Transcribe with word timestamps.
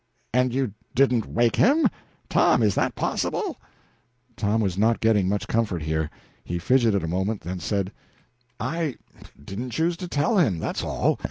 "And 0.33 0.51
you 0.51 0.73
didn't 0.95 1.27
wake 1.27 1.55
him? 1.57 1.87
Tom, 2.27 2.63
is 2.63 2.73
that 2.73 2.95
possible?" 2.95 3.61
Tom 4.35 4.59
was 4.59 4.75
not 4.75 4.99
getting 4.99 5.29
much 5.29 5.47
comfort 5.47 5.83
here. 5.83 6.09
He 6.43 6.57
fidgeted 6.57 7.03
a 7.03 7.07
moment, 7.07 7.41
then 7.41 7.59
said: 7.59 7.91
"I 8.59 8.95
didn't 9.45 9.69
choose 9.69 9.95
to 9.97 10.07
tell 10.07 10.39
him 10.39 10.57
that's 10.57 10.81
all. 10.83 11.19